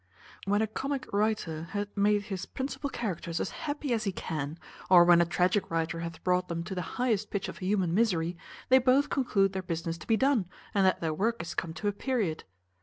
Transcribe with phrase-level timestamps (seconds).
[0.45, 4.57] When a comic writer hath made his principal characters as happy as he can,
[4.89, 8.35] or when a tragic writer hath brought them to the highest pitch of human misery,
[8.69, 11.87] they both conclude their business to be done, and that their work is come to
[11.87, 12.45] a period.